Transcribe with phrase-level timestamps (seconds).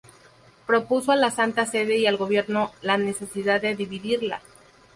[0.65, 4.41] Propuso a la Santa Sede y al gobierno la necesidad de dividirla.